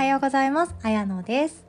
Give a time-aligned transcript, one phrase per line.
[0.00, 0.74] はようございます。
[0.82, 1.66] あやのです。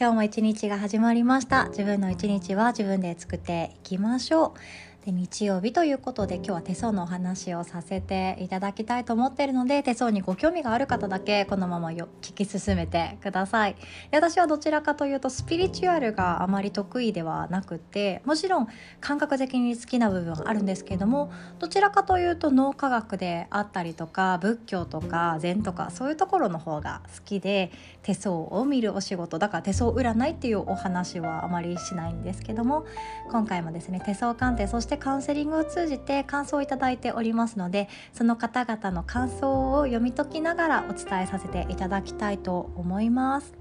[0.00, 1.68] 今日も一日が始まりました。
[1.68, 4.58] 自分の一日は自分で作っていきましょう。
[5.04, 13.74] で日曜日ということで今日は手相のお話をさせていただきたいと思っているので手相にご興味がある方だけこのままよ聞き進めてください。
[14.10, 18.68] で私はどちらかというとスピリチュアルがあまり得意ではなくてもちろん
[19.02, 32.86] 感覚的に好きな部分はあるんですけどもどちらかというと脳科学であったりとか仏教とか禅とかそういうところの方が好きで手相を見るお仕事だから手相占いっていうお話はあまりしないんですけども
[33.30, 43.54] 今回もですね手相鑑定そしてしてカウンセリングを通じて感想をいただいておりますのでその方々の感想を読み解きながらお伝えさせていただきたいと思います。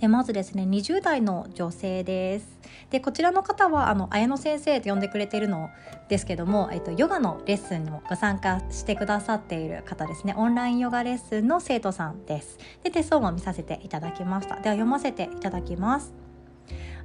[0.00, 2.58] でまずですね20代の女性です。
[2.90, 5.70] でこちらの方はあの綾野先生と呼んでくれているの
[6.08, 10.34] ですけども、えっと、ヨガのレッスンにもご参加してくださっている方ですね。
[10.36, 12.58] オンラインヨガレッスンの生徒さんです。
[12.84, 14.54] で手相も見させていただきました。
[14.56, 16.25] では読ませていただきます。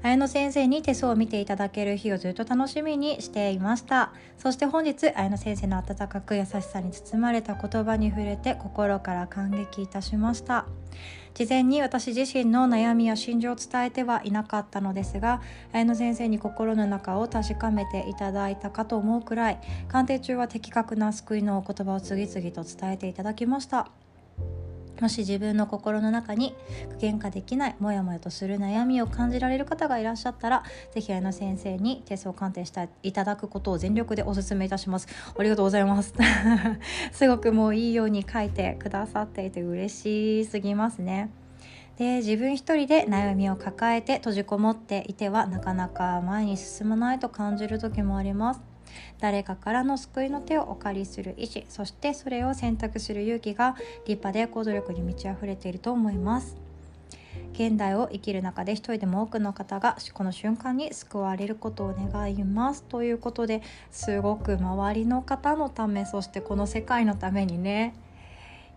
[0.04, 4.14] 綾野先生に手相を見ていただける日をずっと楽しみにしていました。
[4.38, 10.66] そして本日綾野先生の温かく優しさに包まれた言葉に触れて心から感激いたしました。
[11.34, 23.90] 事前に私自身の悩みや心情を伝えてはいなかったのですが綾野先生に心の中を確かめていただいたかと思うくらい鑑定中は的確な救いのお言葉を次々と伝えていただきました。
[25.02, 26.56] もし自分の心の中に
[27.00, 35.08] 具現化できないモヤモヤとする悩みを感じられる方がいらっしゃったら是非綾野先生に手相鑑定していただくことを全力でお勧めいたします。
[35.38, 36.14] ありがとうございます。
[37.12, 41.32] すごくもういいように書いてくださっていて嬉しすぎますね。
[41.98, 48.71] で自分一人で悩みを抱えて閉じこもっていてはなかなか前に進まないと感じる時もあります。
[49.20, 53.76] 誰かからの救いの手をお借りする意思そしてそれを選択する勇気が
[54.06, 56.58] 立派で行動力に満ち溢れていると思います
[57.54, 63.62] 現代を生きる中で一人でも多くの方がこの瞬間に救われることを願いますということで
[63.92, 67.94] すごく周りの方のためそしてこの世界のためにね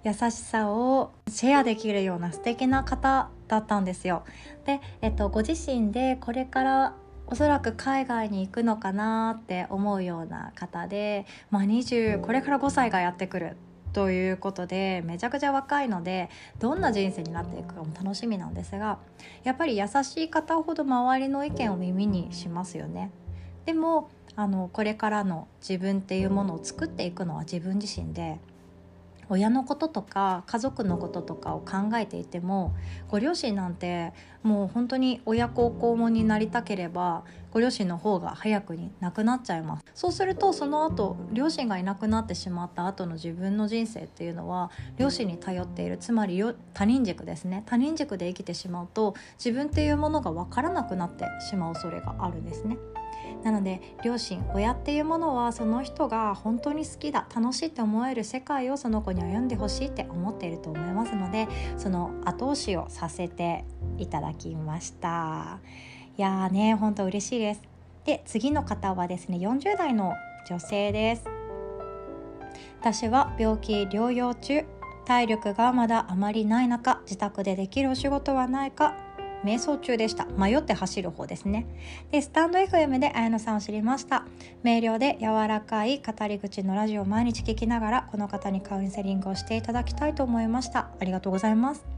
[0.04, 4.22] 優しさをシェアできるような素敵な方だったんですよ。
[4.66, 6.94] で、えっと、ご自身でこれから
[7.26, 13.56] おそらく海外に行くのかなって思うような方で、まあ、20これから5歳がやってくる
[13.94, 18.98] ということでめちゃくちゃ若いのでどんな人生になっていくかも楽しみなんですが
[19.44, 23.10] やっぱり優しい方ほど周りの意見を耳にしますよね。
[23.64, 28.40] でもあのこれからの自分っていうものを作っていくのは自分自身で
[29.28, 32.74] 親のこととか家族のこととかを考えていても
[33.08, 34.12] ご両親なんて
[34.42, 46.42] もう本当に親孝行もになりたければご両親の方が早くに亡くなっちゃいますそうするとその後両親がいなくなってしまった後の自分の人生っていうのは両親に頼っているつまり
[46.74, 52.76] 他人軸ですね他人軸で生きてしまうと自分っていうものが分からなくなってしまう恐れがあるんですね。
[53.44, 61.46] なので両親親っていうものはその人が本当に好きだ楽しいって思える世界をその子に歩んでほしいって思っていると思いますので
[61.76, 63.66] その後押しをさせて
[63.98, 65.60] いただきました。
[66.16, 67.60] いやーね本当嬉しいです。
[68.06, 70.14] で次の方はですね40代の
[70.48, 71.24] 女性です。
[72.80, 74.64] 私は病気療養中
[75.04, 78.94] 体力がまだあまりない中自宅でできるお仕事はないか
[79.44, 80.26] 瞑想中でした。
[80.36, 81.66] 迷って走る方ですね。
[82.10, 84.24] で、スタンド FM で綾乃さんを知りました。
[84.62, 90.90] 明瞭で柔らかい語り口のラジオを毎日聞きながら、この方にカウンセリングをしていただきたいと思いました。
[90.98, 91.93] ありがとうございます。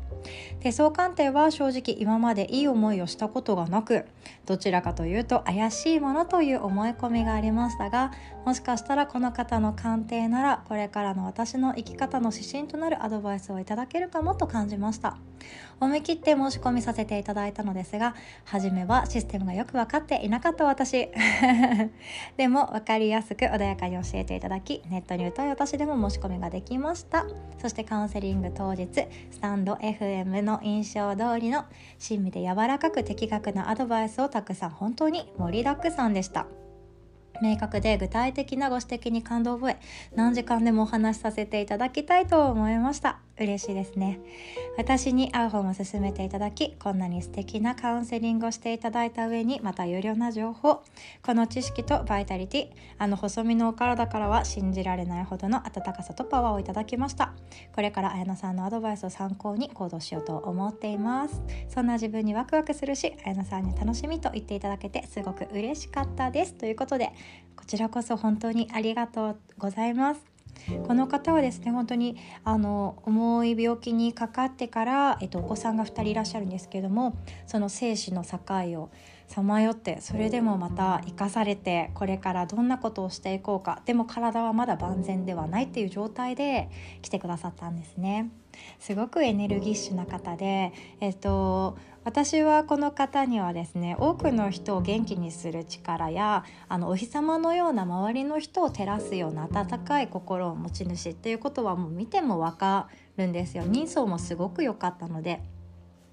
[0.60, 4.04] 手相鑑定は正直今までいい思いをしたことがなく
[4.46, 8.12] どちらかというと怪しいものという思い込みがありましたが
[8.44, 15.16] もしかしたらこの方の鑑定ならこれからの私の生き方の指針となるアドバイスをいただけるかもと感じました。
[15.78, 18.14] 思い切って申し込みさせていただいたのですが
[18.44, 21.10] 初めはシステムがよく分かっていなかった私。
[22.36, 27.26] でも分かりやすく穏やかに教えていただきネットに歌い私でも申し込みができました。
[27.58, 28.86] そしてカウンセリング当日
[29.30, 31.64] スタンド FM FM の印象通りの
[31.98, 36.46] 親身で柔らかく的確なアドバイスをたくさん本当に盛りだくさんでした。
[37.42, 39.80] 明確で具体的なご指摘に感動を覚え
[40.14, 44.18] 何時間でもお話しさせていただきたいと思いました嬉しいですね。
[44.78, 50.82] 私に会う本を勧めていただきこんなに素敵なカウンセリングをしていただいた上にまた有料な情報
[51.22, 57.34] この知識とバイタリティあの細身のお体からは信じられないほどの温かさとパワーをいただきました。
[57.74, 61.42] これから綾菜さんのアドバイスを参考に行動しようと思っています。
[61.68, 66.54] そんな自分にワクワクするし綾菜さんに楽しみと言っていただけてすごく嬉しかったです。
[66.54, 67.12] ということで
[67.56, 70.35] こちらこそ本当にありがとうございます。
[70.86, 77.16] この方はですね本当にあの重い病気にかかってから、えっと、お子さんが2人いらっしゃるんですけども
[77.46, 78.38] その生死の境
[78.80, 78.90] を
[79.26, 86.68] さまよってそれでもまた生かされてこれからどんなことをしていこうかでも体はまだ万全ではないっていう状態で
[87.02, 88.30] 来てくださったんですね。
[88.78, 105.42] すごくエネルギッシュな方で、えっと、私はこの方にはですね多くの人を元気にする力やあのお日様のような周りの人を照らすような温かい心を持ち主っていうことはもう見ても分かるんですよ人相もすごく良かったので。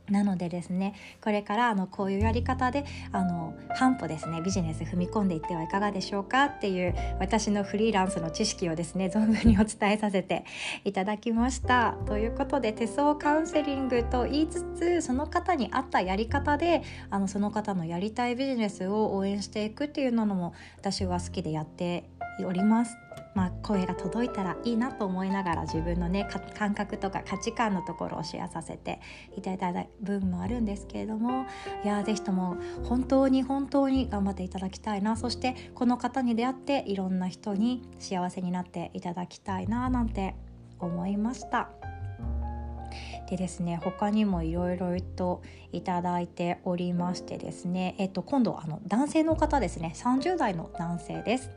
[0.09, 10.43] なのでですねこれからあのこういうやり方であの半歩ですねビジネス踏み込んでいってはいかがでしょうかっていう私のフリーランスの知識をですね存分にお伝えさせて
[10.83, 11.95] いただきました。
[12.05, 22.09] ということで手相カウンセリングと言いつつその方に合ったやり方であのその方のやりたいビジネスを応援していくっていうのも私は好きでやって
[22.41, 22.97] おります。
[23.35, 28.99] まあ、声が届いたらいいなと思いながら自分のね感覚とか価値観のところをシェアさせて
[29.35, 31.45] いただいた部分もあるんですけれども
[31.83, 40.35] いや是非とも本当に本当に頑張っていただきたいなそしてこの方に出会っていろんな人に幸せになっていただきたいななんて
[40.79, 41.69] 思いました。
[43.29, 45.41] でですね他にもいろいろと
[45.71, 51.49] いただいておりましてですねえっと今度あの男性の方ですね30代の男性です。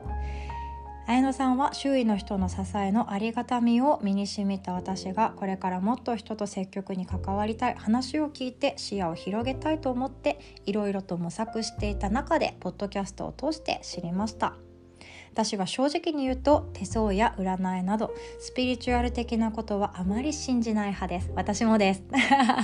[1.08, 14.56] 綾乃さんは周囲の人の支えのありがたみを身にしみた私がこれからもっと人と積極に関わりたい話を聞いて視野を広げたいと思っていろいろと模索していた中でポッドキャストを通して知りました。
[15.36, 21.30] 私は正直に言うと手相や占いなどスピリチュアル的なことはあまり信じない派です。
[21.34, 22.02] 私もです。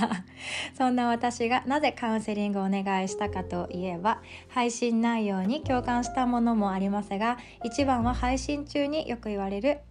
[0.75, 9.81] そんな私がなぜカウンセリングをお願いしたかといえば配信内容に共感したものもありますが一番は配信中によく言われる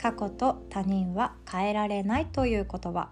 [0.00, 3.08] 過去と他人は変えられないという言葉。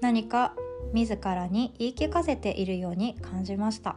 [0.00, 0.54] 何か
[0.94, 3.96] 自らに言い聞かせているように感じました。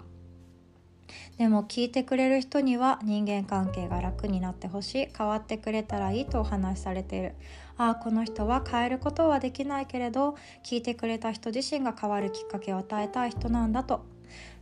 [1.41, 5.07] でも聞いてくれる人には人間関係が楽になってほしい。
[5.17, 7.33] 変わってくれたらいいとお話しされている。
[7.77, 14.10] ああこの人は変えることはできないけれど聞いてくれた人自身が変わるきっかけを与えたい人なんだと。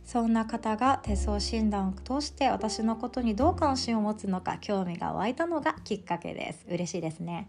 [0.04, 6.66] そんな方が手相診断を通して私のことにどう関心を持つのか興味が湧いたのがきっかけです。
[6.68, 7.48] 嬉しいですね。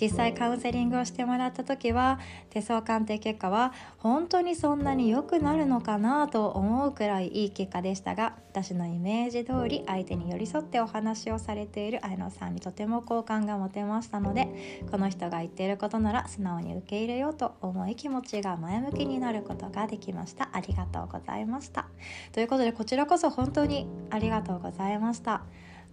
[0.00, 2.18] 実際カウンセリングをしてもらった時は
[2.50, 14.48] 手相鑑定結果は本当にそんなに良くなるのかなと思うくらいいい結果でしたが私のイメージ通り相手に寄り添ってお話をされている綾野さんにとても好感が持てましたので
[14.90, 20.48] この人が言っていることなら素直に受け入れようと思い気持ちが前向きになることができました。
[20.52, 21.89] ありがとうございました。
[22.32, 25.42] ということでこちらこそ本当にありがとうございました。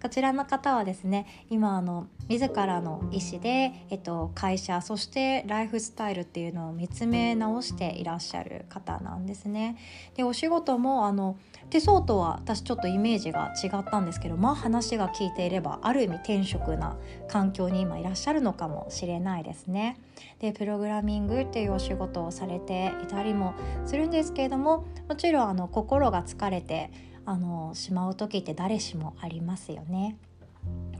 [0.00, 9.76] こちらの方はですね今あの自らの意思で、えっと、会社そしてライフスタイルっていうのを見つめ直していらっしゃる方なんですね。
[10.14, 11.36] でお仕事もあの
[11.70, 16.96] 手相とは私ちょっとイメージが違ったんですけどまあ話が聞いていればある意味転職な
[17.28, 19.98] 環境に今いらっしゃるのかもしれないですね。
[20.38, 23.54] でプログラミングっていうお仕事をされていたりも
[23.86, 26.90] するんですけれどももちろんあの心が疲れて
[27.28, 30.16] あのしまう時って誰しもありますよね。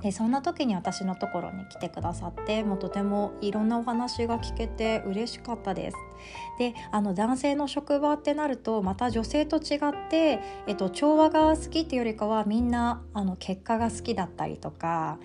[0.03, 5.97] でそんな時に私のところに来てくださってもうとてもいろんなお話が聞けて嬉しかったです。
[6.59, 15.19] であの男性の職場ってなるとまた女性と違って、えっと、調和が好きっていうよりかはみんなあの結果が好きだったりとか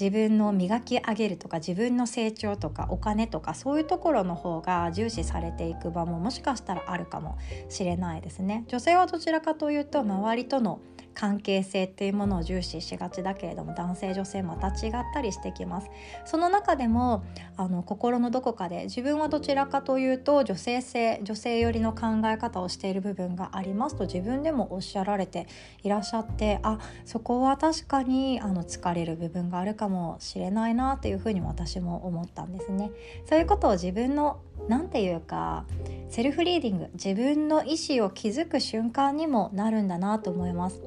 [0.00, 7.36] 自分の磨き上げるとか自分の成長とかお金とかそういうところの方が重視されていく場ももしかしたらあるかも
[7.68, 8.64] しれないですね。
[8.68, 10.78] 女性はどちらかというと周りとの
[11.18, 15.90] 関係性っていうものを重視しがちだけれども男性女性また違ったりしてきます。
[16.24, 17.24] その中でも
[17.56, 25.48] あの心のどこかで自分はどちらかというと女性性女性寄りの考え方をしている部分がありますと自分でもおっしゃられて
[25.82, 32.92] いらっしゃってあそこは確かにあの疲れる部分があるかもしれないなというふうに私も思ったんですね。
[33.28, 35.64] そういうことを自分の何て言うか
[36.08, 40.80] セルフリーディング自分の意思を築く瞬間にもなるんだなと思います。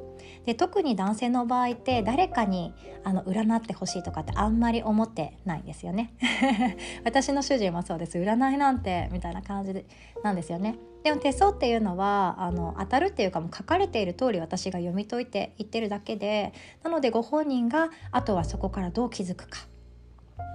[0.46, 6.14] で特に男性の場合って誰かにあの占ってほしいとかってあんまり思ってないんですよね。
[7.06, 8.18] 私の主人もそうです。
[8.18, 9.86] 占いなんてみたいな感じで
[10.24, 10.76] なんですよね。
[11.04, 19.71] でも手相っていうのはあの当たるっていうかもう書かれている通り私が読み解いて言ってるだけでなのでご本人があとはそこからどう気づくか。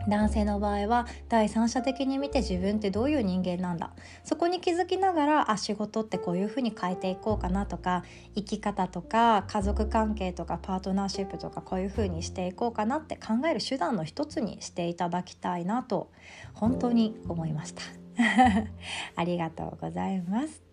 [0.08, 3.90] 男性の場合は第三者的に見て自分ってどういう人間なんだ。
[4.24, 16.10] そこに気づきながらあ仕事ってこういうふうに変えていこうかなとか生き方とか家族関係とかパートナーシップとかこういうふうにしていこうかなって考える手段の一つにしていただきたいなと
[16.54, 17.82] 本当に思いました。
[19.16, 20.65] ありがとうございます。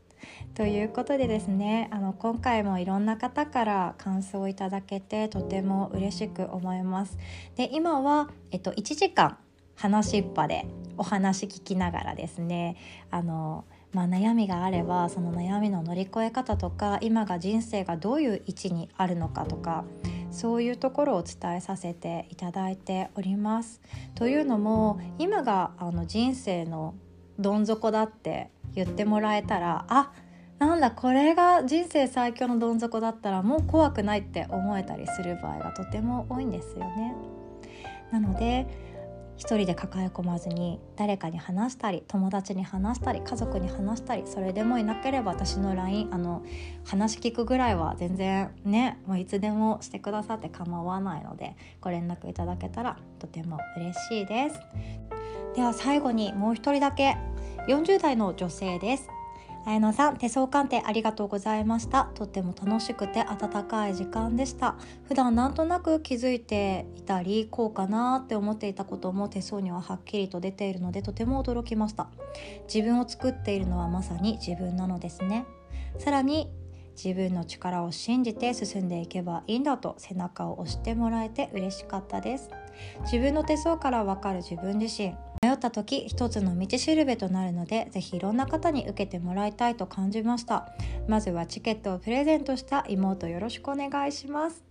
[0.55, 7.17] ということでですねあの今回もいろんな方から感想をいただけてとても嬉しく思います。
[7.55, 9.37] で今は、えっと、1時間
[9.75, 10.67] 話しっぱで
[10.97, 12.77] お話聞きながらですね
[13.09, 19.85] あのまあ、悩みがあればその悩みの乗り越え方とか今が人生がどういう位置にあるのかとか
[20.31, 23.81] そういうところを伝えさせていただいております。
[24.15, 26.95] というのも今があの人生の
[27.37, 30.23] どん底だって言ってもらえたらあっ
[30.65, 37.13] なんだこれが人生最強のどん底だったらもう怖くないって思えたりする場合がとても多いんですよね。
[38.11, 38.67] なので
[39.35, 46.43] 一人で抱え込まずに誰かに話したり友達に話したり家族に話したりそれでもいなければ私の LINE あの
[46.85, 54.59] 話聞くぐらいは全然ねもういつでもしてくださって構わないのでご連絡いただけたらとても嬉しいです。
[55.55, 57.17] では最後にもう一人だけ
[57.67, 59.09] 40代の女性です
[59.65, 62.09] 綾乃さん手相鑑定ありがとうございました。
[62.15, 64.75] とっても楽しくて温かい時間でした。
[65.07, 72.07] 普段なんとなく気づいていたりこうかなって思っていたことも手相にははっきりと出ているのでとても驚きました。
[72.73, 75.45] 自分を作っているのはまさに自分なのですね。
[75.97, 76.49] さらに
[76.95, 82.49] 自分の力を信じて進んでいけばいいんだと背中を押してもらえて嬉しかったです。
[83.03, 85.15] 自分の手相からわかる自分自身。
[85.43, 90.73] 迷った時一つの道しるべとなるのでぜひいろんな方に受けてもらいたいと感じました。
[91.07, 94.63] まずはチケットをプレゼントした妹よろしくお願いします。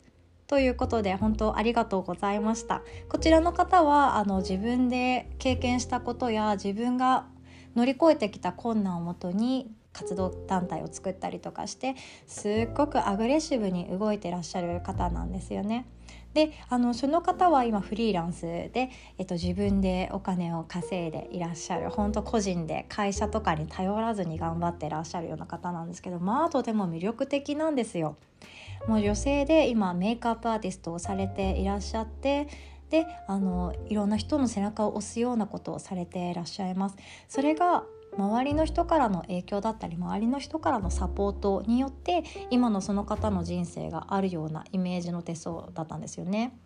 [0.47, 2.83] ということで本当ありがとうございました。
[3.09, 7.27] こちらの方はあの自分で経験したことや自分が
[7.75, 11.95] 乗り越えてきた困難をもとに活動団体を作ったりとかして
[12.27, 15.87] すっごくアグレッシブに動いてらっしゃる方なんですよね。
[16.35, 28.17] であのその方は今フリーランスで、えっと、自分でお金を稼いでいらっしゃる本当個人で会社とかに頼らずに頑張ってらっしゃるような方なんですけどまあとても魅力的なんですよ。
[28.89, 32.49] もう女性で今メイクアップアーティストをされていらっしゃって
[32.91, 36.97] であのいろんな人の背中を押すようなことをされていらっしゃいます。
[37.29, 37.85] それが
[38.17, 46.57] 周りの人からの影響だったり周りの人からのサポートによって今のその方の人生があるようなイメージの手相だったんですよね。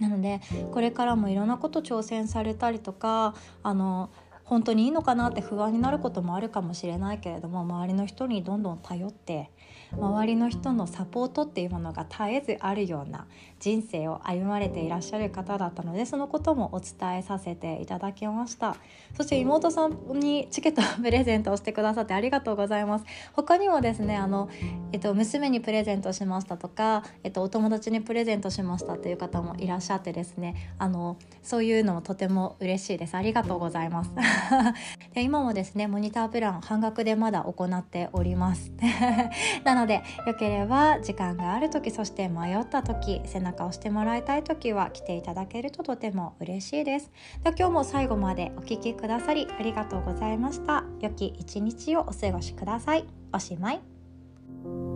[0.00, 0.42] なので
[0.72, 4.10] これからもいろんなこと挑戦されたりとかあの
[4.46, 9.50] 本当にいいのかなって不安になることもあるかもしれないけれども周りの人にどんどん頼って
[9.92, 13.26] 周りの人のサポートっていうものが絶えずあるような
[13.60, 18.76] 人生を歩まれていらっしゃる方だったのでそのこともお伝えさせていただきました。
[19.16, 23.04] そして妹さんにチケットプレゼントをしてくださってありがとうございます。
[23.32, 24.48] 他にもですねあの、
[24.92, 33.14] えっと、娘にプレゼントしましたとか、えっと、お友達にプレゼントしましたっていう方もいらっしゃってですねあのそういうのもとても嬉しいです。
[33.14, 34.10] ありがとうございます。
[35.14, 38.72] で今もですねモニタープラン半額でまだ行っております。
[39.64, 47.10] なのでよければ時間がある時そして迷った時背中を押してもらいたい時は来ていただけるととても嬉しいです。
[47.42, 50.84] で今日も最後までお聴きくださりありがとうございました。
[51.00, 53.04] 良き一日をお過ごしください。
[53.32, 54.95] おしまい。